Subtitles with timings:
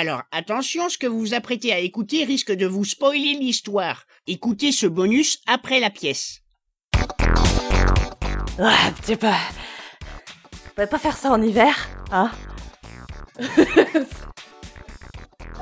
[0.00, 4.06] Alors attention, ce que vous vous apprêtez à écouter risque de vous spoiler l'histoire.
[4.26, 6.40] Écoutez ce bonus après la pièce.
[8.58, 9.36] Ah, tu pas.
[10.78, 11.76] On va pas faire ça en hiver,
[12.10, 12.30] hein?
[13.38, 13.44] La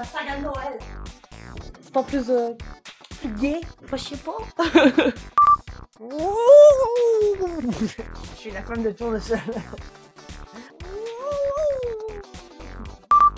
[0.05, 0.79] saga de Noël.
[1.81, 2.51] C'est pas plus, euh,
[3.19, 3.61] plus gay?
[3.83, 4.37] Enfin, je sais pas.
[8.37, 9.41] je suis la femme de tournesol.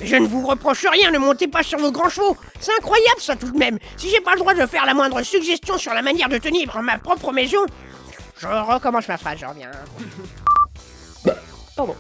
[0.03, 2.37] Je ne vous reproche rien, ne montez pas sur vos grands chevaux.
[2.59, 3.79] C'est incroyable ça tout de même.
[3.97, 6.81] Si j'ai pas le droit de faire la moindre suggestion sur la manière de tenir
[6.83, 7.65] ma propre maison,
[8.39, 9.71] je recommence ma phrase, je reviens.
[11.77, 11.97] Pardon.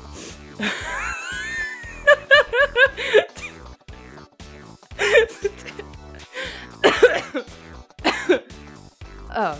[9.30, 9.56] ah.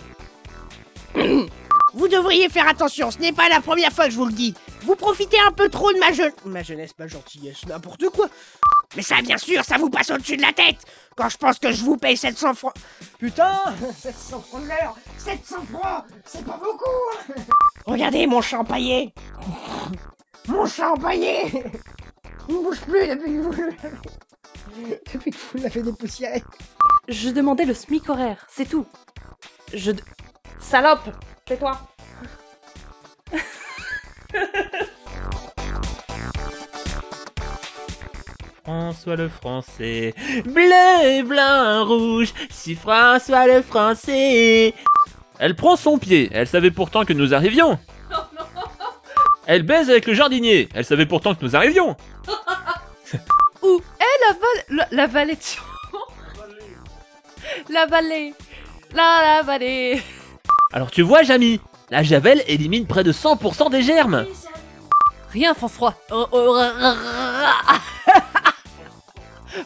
[1.93, 4.53] Vous devriez faire attention, ce n'est pas la première fois que je vous le dis.
[4.83, 6.31] Vous profitez un peu trop de ma jeune...
[6.45, 8.27] Ma jeunesse, ma gentillesse, n'importe quoi.
[8.95, 10.77] Mais ça, bien sûr, ça vous passe au-dessus de la tête
[11.15, 12.73] Quand je pense que je vous paye 700 francs...
[13.19, 13.59] Putain
[13.97, 17.41] 700 francs l'heure 700 francs C'est pas beaucoup
[17.85, 19.11] Regardez mon champagne
[20.47, 21.51] Mon champagne
[22.49, 23.55] Il ne bouge plus depuis que vous.
[25.13, 26.43] Depuis que vous l'avez dépoussiéré.
[27.07, 28.85] Je demandais le SMIC horaire, c'est tout.
[29.73, 29.91] Je...
[30.59, 31.09] Salope
[31.45, 31.79] Tais-toi
[38.63, 40.13] François le français,
[40.45, 44.73] bleu, blanc, rouge, si François le français.
[45.39, 47.79] Elle prend son pied, elle savait pourtant que nous arrivions.
[49.47, 51.97] Elle baise avec le jardinier, elle savait pourtant que nous arrivions.
[53.63, 55.41] Où est la, val- la, la vallée de
[57.73, 58.35] La vallée.
[58.93, 60.01] La, la vallée.
[60.71, 61.59] Alors tu vois, Jamy,
[61.91, 64.25] la javel élimine près de 100% des germes.
[65.31, 66.73] Rien, François Oh, oh, ra-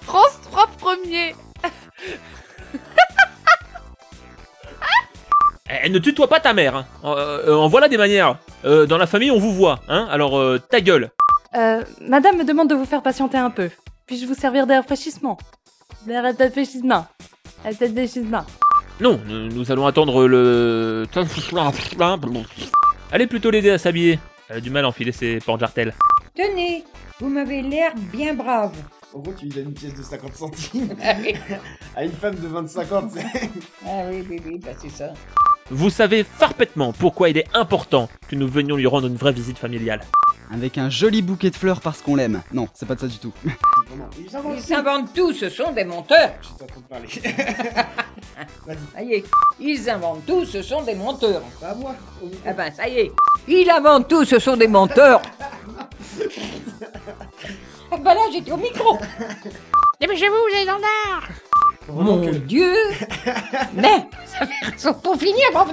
[0.02, 1.36] France 3 premiers
[5.84, 6.76] Eh, ne tutoie pas ta mère.
[6.76, 6.86] Hein.
[7.04, 8.38] Euh, euh, en voilà des manières.
[8.66, 10.08] Euh, dans la famille, on vous voit, hein.
[10.12, 11.10] Alors euh, ta gueule.
[11.56, 13.70] Euh, madame me demande de vous faire patienter un peu.
[14.06, 15.38] Puis-je vous servir des rafraîchissements?
[16.06, 17.08] Des rafraîchissements.
[17.64, 18.46] Des rafraîchissements.
[19.02, 21.06] Non, nous, nous allons attendre le.
[23.12, 24.20] Allez plutôt l'aider à s'habiller.
[24.48, 25.94] Elle a du mal à enfiler ses porte-jartelles.
[26.34, 26.84] Tenez,
[27.20, 28.74] vous m'avez l'air bien brave.
[29.14, 31.34] En gros, tu lui donnes une pièce de 50 centimes Ah oui,
[31.96, 33.08] à une femme de 25 ans,
[33.86, 35.14] ah oui, oui, oui, bah c'est ça.
[35.72, 39.58] Vous savez parfaitement pourquoi il est important que nous venions lui rendre une vraie visite
[39.58, 40.02] familiale.
[40.54, 42.44] Avec un joli bouquet de fleurs parce qu'on l'aime.
[42.54, 43.34] Non, c'est pas de ça du tout.
[44.20, 44.68] Ils s'inventent Ils tout.
[44.68, 46.34] s'inventent tout, ce sont des menteurs.
[46.40, 47.08] Je suis en train de parler.
[48.94, 49.24] Ça y est,
[49.60, 51.42] ils inventent tout, ce sont des menteurs.
[51.60, 51.96] Pas moi.
[52.46, 53.12] Ah ben, ça y est,
[53.48, 55.22] ils inventent tout, ce sont des menteurs.
[57.92, 58.98] Ah ben là, j'étais au micro.
[60.02, 61.30] Dépêchez-vous, vous êtes en retard
[61.90, 62.74] Mon Dieu.
[63.74, 65.72] Mais, ça fait raison pour finir, bravo.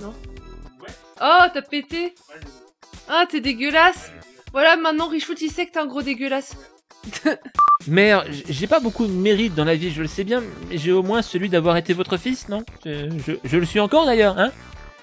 [0.00, 2.14] Oh, t'as pété.
[3.08, 4.10] Ah, t'es dégueulasse.
[4.52, 6.56] Voilà, maintenant Richout, il sait que t'es un gros dégueulasse.
[7.88, 10.78] Mère, j- j'ai pas beaucoup de mérite dans la vie, je le sais bien, mais
[10.78, 12.62] j'ai au moins celui d'avoir été votre fils, non?
[12.84, 14.50] Je, je- je le suis encore d'ailleurs, hein?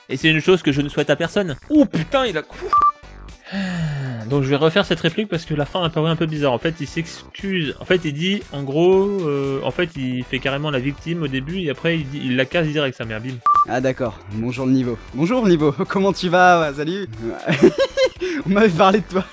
[0.07, 1.57] Et c'est une chose que je ne souhaite à personne.
[1.69, 2.41] Oh putain, il a
[4.29, 6.53] Donc je vais refaire cette réplique parce que la fin a paru un peu bizarre.
[6.53, 7.75] En fait, il s'excuse.
[7.79, 11.27] En fait, il dit, en gros, euh, en fait, il fait carrément la victime au
[11.27, 13.37] début et après, il, dit, il la casse direct, sa mère, bim.
[13.67, 14.99] Ah d'accord, bonjour le niveau.
[15.15, 16.61] Bonjour le niveau, comment tu vas?
[16.61, 17.07] Ouais, Salut
[18.45, 19.25] On m'avait parlé de toi.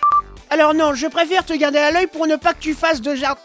[0.48, 3.14] Alors non, je préfère te garder à l'œil pour ne pas que tu fasses de,
[3.14, 3.36] jar...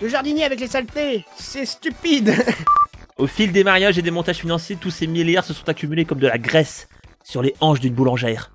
[0.00, 1.24] de jardinier avec les saletés.
[1.36, 2.32] C'est stupide.
[3.18, 6.20] Au fil des mariages et des montages financiers, tous ces milliards se sont accumulés comme
[6.20, 6.86] de la graisse
[7.24, 8.52] sur les hanches d'une boulangère.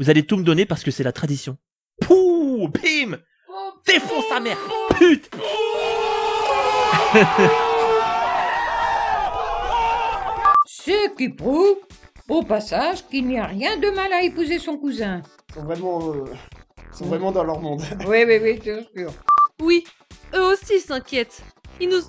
[0.00, 1.58] Vous allez tout me donner parce que c'est la tradition.
[2.00, 3.18] Pouh Bim
[3.86, 4.56] Défonce sa mère
[4.96, 5.30] Pute
[10.66, 11.76] Ce qui prouve,
[12.30, 15.20] au passage, qu'il n'y a rien de mal à épouser son cousin.
[15.50, 16.24] Ils sont vraiment, euh,
[16.92, 17.82] ils sont vraiment dans leur monde.
[18.06, 19.12] Oui, oui, oui, sûr.
[19.60, 19.84] Oui,
[20.34, 21.42] eux aussi s'inquiètent.
[21.78, 22.00] Ils nous...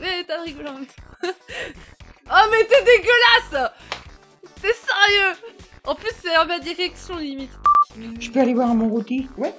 [0.00, 1.02] Mais t'as rigolé en même temps.
[1.28, 3.70] oh mais t'es dégueulasse
[4.62, 5.36] T'es sérieux
[5.88, 7.50] En plus c'est en ma direction limite.
[8.20, 9.54] Je peux aller voir mon rôti Ouais.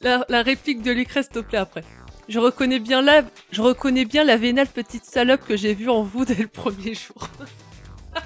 [0.00, 1.84] La, la réplique de Lucrèce, s'il te plaît, après.
[2.28, 3.22] Je reconnais bien la,
[3.52, 6.94] je reconnais bien la vénale petite salope que j'ai vue en vous dès le premier
[6.94, 7.28] jour.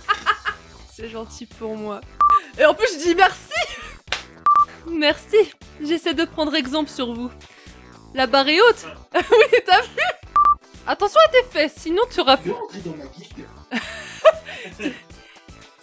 [0.91, 2.01] C'est gentil pour moi.
[2.59, 3.53] Et en plus, je dis merci
[4.91, 5.37] Merci
[5.83, 7.31] J'essaie de prendre exemple sur vous.
[8.15, 10.01] La barre est haute Oui, t'as vu?
[10.87, 12.53] Attention à tes fesses, sinon tu auras plus...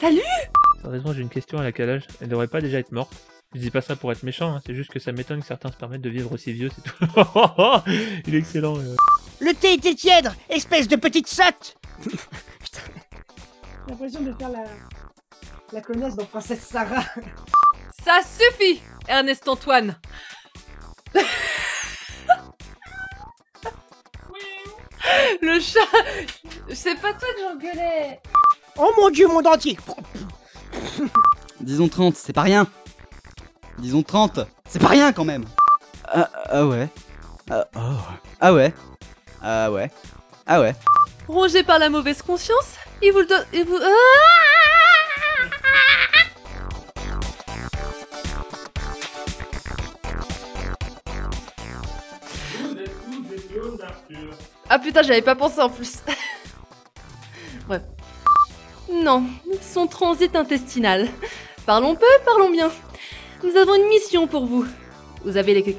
[0.01, 0.19] Salut
[0.81, 2.07] Sérieusement, j'ai une question à la calage.
[2.19, 3.13] Elle devrait pas déjà être morte
[3.53, 5.71] Je dis pas ça pour être méchant, hein, c'est juste que ça m'étonne que certains
[5.71, 7.05] se permettent de vivre aussi vieux, c'est tout.
[8.25, 8.79] Il est excellent.
[8.79, 8.95] euh.
[9.39, 12.81] Le thé était tiède, espèce de petite sotte Putain.
[13.85, 14.63] J'ai l'impression de faire la...
[15.71, 17.05] la connaisse dans Princesse Sarah.
[18.03, 19.99] Ça suffit, Ernest Antoine.
[25.41, 25.79] Le chat
[26.73, 28.19] C'est pas toi que j'engueulais
[28.77, 29.77] Oh mon dieu, monde entier
[31.59, 32.67] Disons 30, c'est pas rien.
[33.77, 35.45] Disons 30, c'est pas rien quand même.
[36.05, 36.89] Ah, ah ouais.
[37.49, 37.79] Ah, oh.
[38.39, 38.73] Ah ouais.
[39.41, 39.91] Ah ouais.
[40.45, 40.75] Ah ouais.
[41.27, 43.45] Rongé par la mauvaise conscience, il vous le donne...
[43.53, 43.77] il vous...
[43.81, 44.31] Ah
[54.73, 55.97] Ah putain, j'avais pas pensé en plus.
[59.01, 59.23] Non,
[59.61, 61.09] son transit intestinal.
[61.65, 62.69] Parlons peu, parlons bien.
[63.43, 64.67] Nous avons une mission pour vous.
[65.23, 65.75] Vous avez les...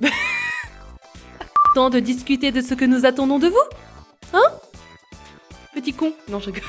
[1.74, 3.56] Temps de discuter de ce que nous attendons de vous
[4.34, 4.42] Hein?
[5.72, 6.12] Petit con.
[6.28, 6.50] Non, je.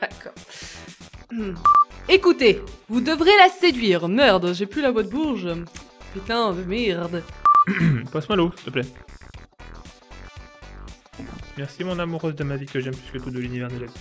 [0.00, 0.32] D'accord.
[1.30, 1.54] Hmm.
[2.08, 4.08] Écoutez, vous devrez la séduire.
[4.08, 5.48] Merde, j'ai plus la voix de bourge.
[6.12, 7.22] Putain de merde.
[8.12, 8.86] Passe-moi l'eau, s'il te plaît.
[11.56, 13.86] Merci mon amoureuse de ma vie que j'aime plus que tout de l'univers de la
[13.86, 13.92] vie.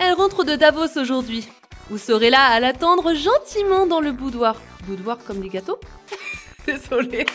[0.00, 1.48] Elle rentre de Davos aujourd'hui.
[1.88, 4.56] Vous serez là à l'attendre gentiment dans le boudoir.
[4.86, 5.78] Boudoir comme des gâteaux
[6.66, 7.26] Désolée.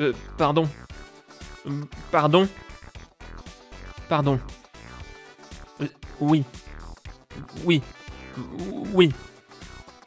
[0.00, 0.68] Euh, pardon.
[1.66, 2.48] Euh, Pardon.
[4.08, 4.40] Pardon.
[5.80, 5.86] Euh,
[6.20, 6.44] oui.
[7.64, 7.82] Oui.
[8.92, 9.12] Oui.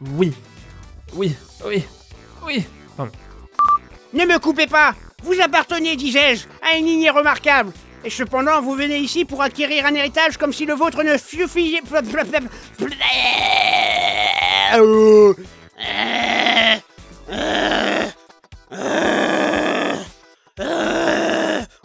[0.01, 0.33] Oui.
[1.13, 1.35] Oui.
[1.65, 1.85] Oui.
[2.45, 2.65] Oui.
[4.13, 7.71] Ne me coupez pas Vous appartenez, disais-je, à une lignée remarquable.
[8.04, 11.81] Et cependant, vous venez ici pour acquérir un héritage comme si le vôtre ne suffisait...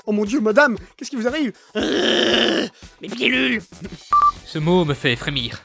[0.04, 1.52] Oh mon dieu, madame, qu'est-ce qui vous arrive?
[1.74, 3.62] Mes pilules
[4.44, 5.62] Ce mot me fait frémir.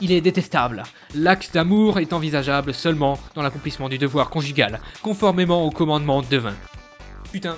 [0.00, 0.84] Il est détestable.
[1.14, 6.54] L'acte d'amour est envisageable seulement dans l'accomplissement du devoir conjugal, conformément au commandement divin.
[7.32, 7.56] Putain,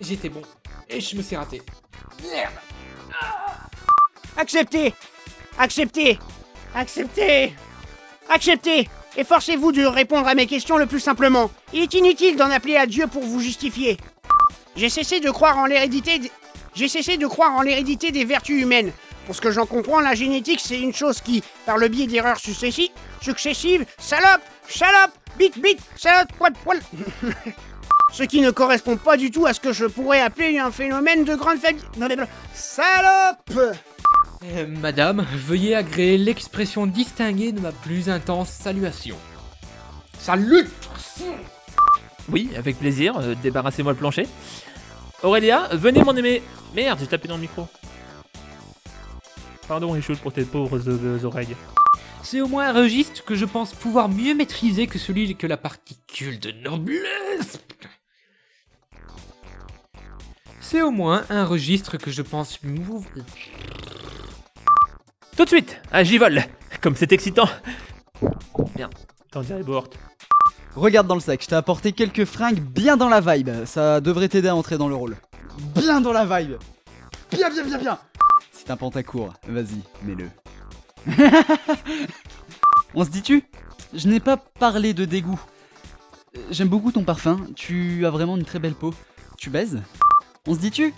[0.00, 0.42] j'étais bon.
[0.88, 1.60] Et je me suis raté.
[2.22, 2.52] Merde
[4.36, 4.94] Acceptez
[5.58, 6.18] Acceptez
[6.74, 7.54] Acceptez
[8.28, 11.50] Acceptez Efforcez-vous de répondre à mes questions le plus simplement.
[11.72, 13.96] Il est inutile d'en appeler à Dieu pour vous justifier.
[14.74, 16.18] J'ai cessé de croire en l'hérédité...
[16.18, 16.32] d-
[16.74, 18.92] J'ai cessé de croire en l'hérédité des vertus humaines.
[19.26, 22.36] Pour ce que j'en comprends, la génétique, c'est une chose qui, par le biais d'erreurs
[22.38, 22.90] successi-
[23.22, 26.80] successives, salope, salope, bite, bite, salope, poil, poil...
[28.12, 31.24] ce qui ne correspond pas du tout à ce que je pourrais appeler un phénomène
[31.24, 31.80] de grande famille...
[31.96, 32.16] Non, mais-
[32.52, 33.50] Salope
[34.44, 39.16] Euh, Madame, veuillez agréer l'expression distinguée de ma plus intense saluation.
[40.18, 40.68] Salut
[42.28, 43.16] Oui, avec plaisir.
[43.18, 44.26] euh, Débarrassez-moi le plancher.
[45.22, 46.42] Aurélia, venez mon aimé.
[46.74, 47.66] Merde, j'ai tapé dans le micro.
[49.66, 51.56] Pardon, Richoul, pour tes pauvres euh, oreilles.
[52.22, 55.56] C'est au moins un registre que je pense pouvoir mieux maîtriser que celui que la
[55.56, 57.60] particule de noblesse.
[60.60, 62.58] C'est au moins un registre que je pense
[65.36, 66.42] Tout de suite, j'y vole.
[66.80, 67.48] Comme c'est excitant.
[68.76, 68.94] Merde,
[69.30, 69.90] t'en dirais Bohort.
[70.74, 73.64] Regarde dans le sac, je t'ai apporté quelques fringues bien dans la vibe.
[73.64, 75.16] Ça devrait t'aider à entrer dans le rôle.
[75.76, 76.56] Bien dans la vibe
[77.30, 77.98] Bien, bien, bien, bien
[78.64, 80.30] C'est un pantacourt, vas-y, mets-le.
[82.94, 83.44] On se dit-tu?
[83.92, 85.38] Je n'ai pas parlé de dégoût.
[86.50, 88.94] J'aime beaucoup ton parfum, tu as vraiment une très belle peau.
[89.36, 89.82] Tu baises?
[90.46, 90.94] On se dit-tu?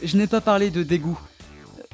[0.00, 1.18] Je n'ai pas parlé de dégoût.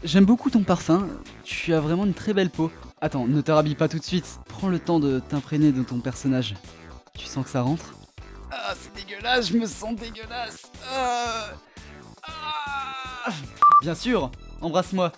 [0.05, 1.09] J'aime beaucoup ton parfum,
[1.43, 2.71] tu as vraiment une très belle peau.
[3.00, 6.00] Attends, ne te rhabille pas tout de suite, prends le temps de t'imprégner de ton
[6.00, 6.55] personnage.
[7.17, 7.95] Tu sens que ça rentre?
[8.50, 10.71] Ah, c'est dégueulasse, je me sens dégueulasse.
[10.93, 11.47] Ah.
[12.25, 13.31] Ah.
[13.81, 15.12] Bien sûr, embrasse-moi.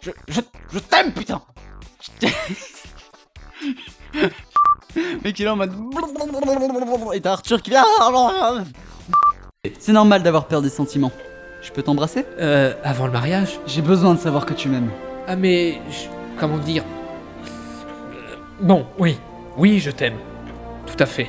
[0.00, 0.40] Je, je,
[0.72, 1.40] je t'aime, putain.
[5.24, 5.72] Mec, il est en mode.
[7.14, 7.84] Et t'as Arthur qui vient.
[9.78, 11.12] C'est normal d'avoir peur des sentiments.
[11.62, 14.90] Je peux t'embrasser Euh, avant le mariage J'ai besoin de savoir que tu m'aimes.
[15.26, 15.80] Ah mais...
[15.90, 16.84] je- comment dire?
[18.60, 19.18] Bon, oui.
[19.56, 20.16] Oui, je t'aime.
[20.86, 21.28] Tout à fait.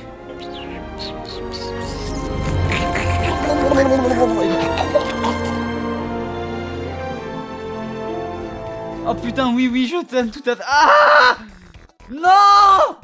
[9.06, 10.62] Oh putain, oui, oui, je t'aime tout à fait.
[10.66, 11.36] Ah
[12.10, 12.96] Non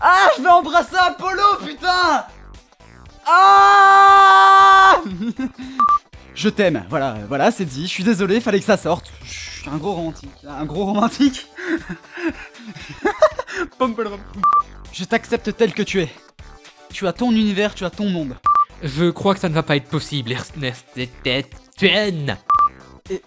[0.00, 2.24] Ah, je vais embrasser Apollo, putain
[3.32, 5.00] Ah
[6.34, 7.82] Je t'aime, voilà, voilà, c'est dit.
[7.86, 9.12] Je suis désolé, fallait que ça sorte.
[9.22, 11.46] Je suis un gros romantique, un gros romantique.
[14.92, 16.08] Je t'accepte tel que tu es.
[16.92, 18.36] Tu as ton univers, tu as ton monde.
[18.82, 20.86] Je crois que ça ne va pas être possible, Ernest.
[20.96, 21.08] Et,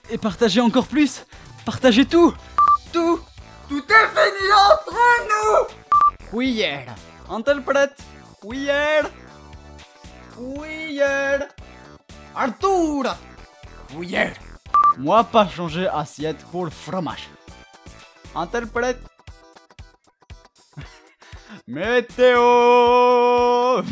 [0.10, 1.26] et partager encore plus
[1.66, 2.34] Partager tout
[2.92, 3.20] Tout
[3.70, 4.96] Tout est fini entre
[5.30, 5.68] nous
[6.34, 6.94] Oui, elle
[7.30, 7.96] Interprète
[8.44, 9.06] Oui, elle
[10.38, 11.48] Oui, elle
[12.36, 13.16] Arthur
[13.96, 14.34] Oui, elle
[14.98, 17.30] Moi, pas changer assiette pour le fromage.
[18.36, 19.00] Interprète
[21.68, 22.42] Météo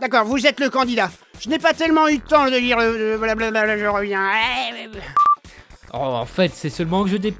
[0.00, 1.10] D'accord, vous êtes le candidat.
[1.38, 3.16] Je n'ai pas tellement eu le temps de lire le...
[3.18, 4.32] blablabla, je reviens.
[4.34, 4.88] Eh,
[5.94, 7.34] Oh, en fait, c'est seulement que je dé...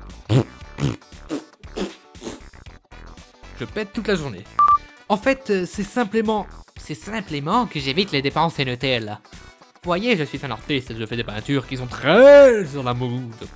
[3.59, 4.45] Je pète toute la journée.
[5.09, 6.47] En fait, euh, c'est simplement...
[6.85, 9.17] C'est simplement que j'évite les dépenses inutiles.
[9.25, 12.83] Vous voyez, je suis un artiste et je fais des peintures qui sont très sur
[12.83, 13.49] la mode.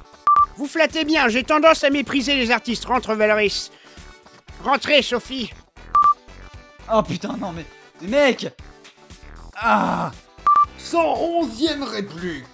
[0.57, 2.85] Vous flattez bien, j'ai tendance à mépriser les artistes.
[2.85, 3.73] Rentre, Valoris.
[4.63, 5.51] Rentrez, Sophie.
[6.93, 7.67] Oh putain, non mais...
[8.01, 8.49] mais mec
[9.57, 10.13] Ah
[10.81, 12.45] 111ème réplique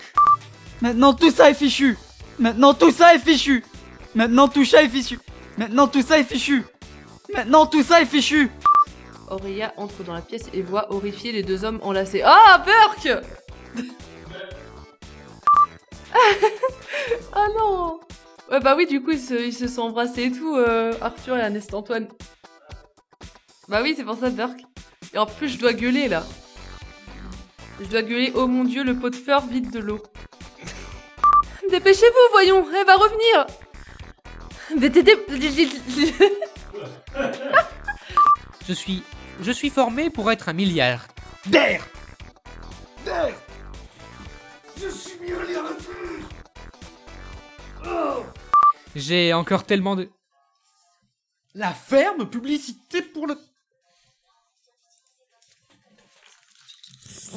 [0.80, 1.98] Maintenant tout ça est fichu
[2.38, 3.62] Maintenant tout ça est fichu
[4.14, 5.18] Maintenant tout ça est fichu
[5.58, 6.64] Maintenant tout ça est fichu
[7.34, 8.50] Maintenant tout ça est fichu
[9.32, 12.22] Aurélia entre dans la pièce et voit horrifiés les deux hommes enlacés.
[12.24, 13.24] Ah, Burke
[17.32, 17.98] Ah non
[18.50, 21.72] Ouais, bah oui, du coup, ils se, sont embrassés et tout, euh, Arthur et Ernest
[21.72, 22.08] Antoine.
[23.68, 24.60] Bah oui, c'est pour ça, Burke.
[25.14, 26.22] Et en plus, je dois gueuler, là.
[27.80, 30.02] Je dois gueuler, oh mon dieu, le pot de fleurs vide de l'eau.
[31.70, 33.46] Dépêchez-vous, voyons, elle va revenir
[38.68, 39.02] Je suis...
[39.40, 41.06] Je suis formé pour être un milliard.
[41.46, 41.86] D'air
[43.04, 43.34] D'air
[44.80, 45.64] Je suis milliardaire
[47.84, 48.24] Oh
[48.94, 50.10] J'ai encore tellement de...
[51.54, 53.36] La ferme publicité pour le...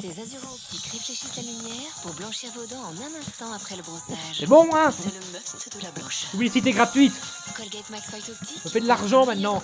[0.00, 3.82] Ces Azura optiques réfléchissent la lumière pour blanchir vos dents en un instant après le
[3.82, 4.38] brossage.
[4.38, 6.30] C'est bon, hein C'est le must de la blancheur.
[6.32, 7.14] Publicité gratuite
[7.56, 8.62] Colgate Max White Optique.
[8.62, 9.62] Ça fait de l'argent, maintenant.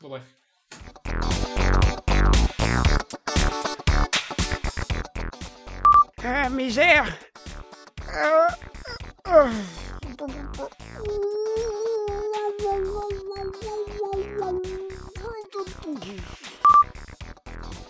[0.00, 0.22] Bon, bref.
[6.24, 7.06] Ah, misère.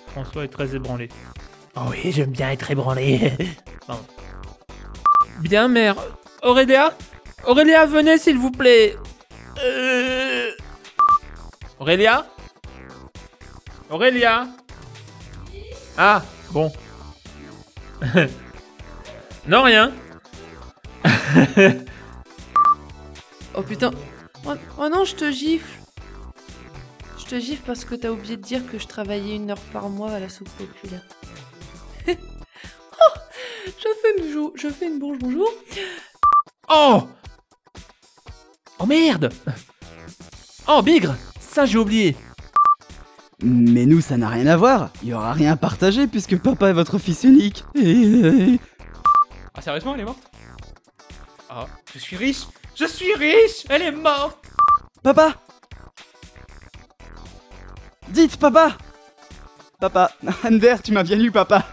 [0.06, 1.08] François est très ébranlé.
[1.76, 3.32] Oh oui, j'aime bien être ébranlé.
[3.86, 4.04] Pardon.
[5.40, 5.96] Bien, mère.
[6.42, 6.94] Aurélia?
[7.44, 8.96] Aurélia, venez s'il vous plaît.
[9.62, 10.50] Euh...
[11.78, 12.26] Aurélia?
[13.90, 14.46] Aurélia?
[15.98, 16.72] Ah, bon.
[19.46, 19.92] non, rien.
[23.54, 23.90] Oh putain.
[24.46, 25.68] Oh, oh non, je te gifle.
[27.18, 29.90] Je te gifle parce que t'as oublié de dire que je travaillais une heure par
[29.90, 31.02] mois à la soupe populaire.
[32.08, 33.18] oh,
[33.66, 35.48] je fais une, je fais une bonjour.
[36.70, 37.08] Oh
[38.78, 39.30] Oh merde
[40.66, 42.16] Oh, Bigre Ça, j'ai oublié.
[43.42, 44.90] Mais nous, ça n'a rien à voir.
[45.02, 47.64] Il y aura rien à partager puisque papa est votre fils unique.
[49.54, 50.22] Ah, sérieusement, elle est morte?
[51.50, 52.44] Ah, je suis riche
[52.74, 54.46] Je suis riche Elle est morte
[55.02, 55.34] Papa
[58.08, 58.78] Dites, papa
[59.78, 60.10] Papa,
[60.44, 61.66] Ander, tu m'as bien eu, papa.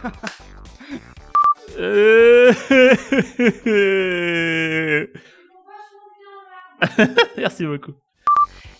[7.37, 7.93] Merci beaucoup.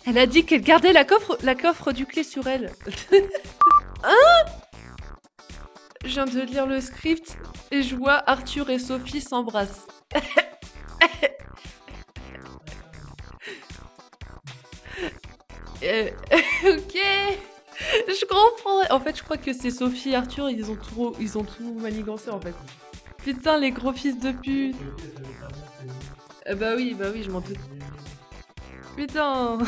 [0.06, 2.72] Elle a dit qu'elle gardait la coffre, la coffre du clé sur elle.
[4.04, 4.44] hein?
[6.04, 7.36] Je viens de lire le script
[7.70, 9.86] et je vois Arthur et Sophie s'embrassent.
[15.82, 16.10] Euh,
[16.66, 16.98] ok,
[17.80, 18.94] je comprends.
[18.94, 21.74] En fait, je crois que c'est Sophie et Arthur, ils ont tout, ils ont tout
[21.80, 22.54] manigancé en fait.
[23.24, 24.76] Putain, les gros fils de pute.
[26.48, 27.58] Euh, bah oui, bah oui, je m'en doute.
[29.00, 29.56] Putain.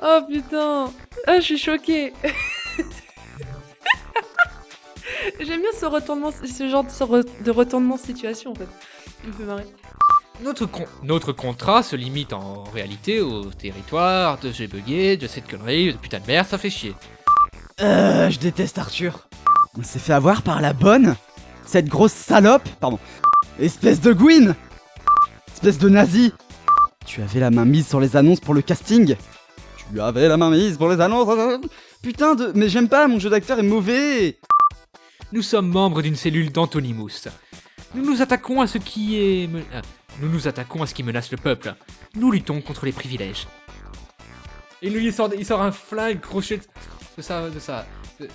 [0.00, 0.92] oh putain.
[1.26, 2.12] Ah, je suis choquée.
[5.40, 8.68] J'aime bien ce retournement, ce genre de, ce re- de retournement de situation en fait.
[9.24, 9.66] Il me fait marrer.
[10.44, 15.50] Notre, con- notre contrat se limite en réalité au territoire de j'ai bugué, de cette
[15.50, 16.94] connerie, de putain de merde, ça fait chier.
[17.80, 19.26] Euh, je déteste Arthur.
[19.76, 21.16] On s'est fait avoir par la bonne
[21.66, 23.00] Cette grosse salope Pardon.
[23.62, 24.56] Espèce de Gwyn
[25.54, 26.32] Espèce de nazi
[27.06, 29.14] Tu avais la main mise sur les annonces pour le casting
[29.92, 31.60] Tu avais la main mise pour les annonces
[32.02, 32.50] Putain de...
[32.56, 34.36] Mais j'aime pas, mon jeu d'acteur est mauvais
[35.32, 37.28] Nous sommes membres d'une cellule d'Antonymous.
[37.94, 39.48] Nous nous attaquons à ce qui est...
[39.54, 39.80] euh,
[40.20, 41.74] Nous nous attaquons à ce qui menace le peuple.
[42.16, 43.46] Nous luttons contre les privilèges.
[44.84, 46.62] Et lui, il sort, il sort un flingue crochet de,
[47.16, 47.48] de sa...
[47.48, 47.54] De
[48.24, 48.28] de-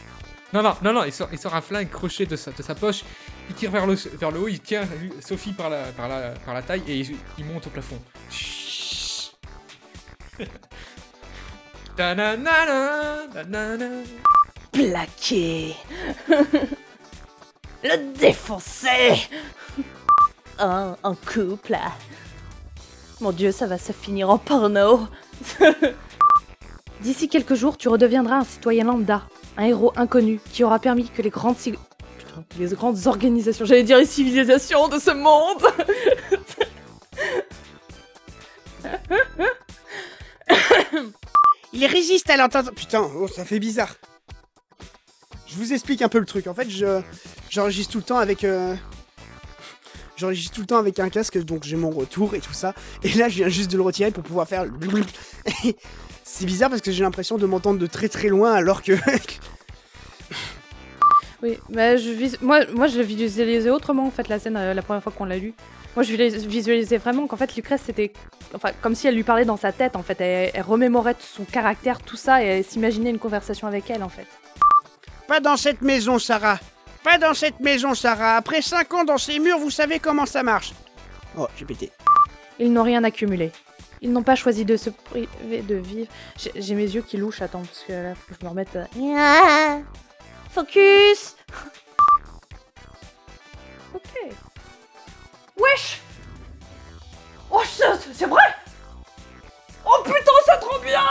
[0.53, 2.73] Non, non, non, non, il sort, il sort un flingue crochet de sa, de sa
[2.73, 3.03] poche,
[3.49, 4.87] il tire vers le, vers le haut, il tient
[5.19, 8.01] Sophie par la, par la, par la taille et il, il monte au plafond.
[14.71, 15.75] Plaqué.
[17.83, 19.29] Le défoncer.
[20.59, 21.77] Oh, en couple.
[23.21, 25.07] Mon dieu, ça va se finir en porno.
[27.01, 29.23] D'ici quelques jours, tu redeviendras un citoyen lambda,
[29.57, 31.55] un héros inconnu qui aura permis que les grandes
[32.59, 35.65] les grandes organisations, j'allais dire les civilisations de ce monde.
[41.73, 42.71] Il résiste à l'entente.
[42.75, 43.95] Putain, oh, ça fait bizarre.
[45.47, 46.47] Je vous explique un peu le truc.
[46.47, 47.01] En fait, je
[47.49, 48.43] j'enregistre tout le temps avec.
[48.43, 48.75] euh,
[50.15, 52.73] J'enregistre tout le temps avec un casque, donc j'ai mon retour et tout ça.
[53.03, 54.65] Et là, je viens juste de le retirer pour pouvoir faire.
[56.29, 58.91] C'est bizarre parce que j'ai l'impression de m'entendre de très très loin alors que.
[61.43, 64.73] Oui, mais je vis- moi, moi je l'ai visualisé autrement en fait la scène euh,
[64.73, 65.53] la première fois qu'on l'a lu.
[65.95, 68.11] Moi je vis- visualisais vraiment qu'en fait Lucrèce c'était
[68.55, 70.19] enfin comme si elle lui parlait dans sa tête en fait.
[70.19, 74.09] Elle, elle remémorait son caractère, tout ça et elle s'imaginait une conversation avec elle en
[74.09, 74.25] fait.
[75.27, 76.59] Pas dans cette maison, Sarah.
[77.03, 78.35] Pas dans cette maison, Sarah.
[78.37, 80.73] Après 5 ans dans ces murs, vous savez comment ça marche.
[81.37, 81.91] Oh, j'ai pété.
[82.59, 83.51] Ils n'ont rien accumulé.
[84.01, 86.11] Ils n'ont pas choisi de se priver de vivre.
[86.55, 88.75] J'ai mes yeux qui louchent, attends, parce que là, faut que je me remette.
[88.75, 89.79] Euh,
[90.51, 91.35] Focus
[93.95, 94.31] Ok.
[95.57, 96.01] Wesh
[97.49, 98.43] Oh, c'est vrai
[99.85, 101.01] Oh putain, c'est trop bien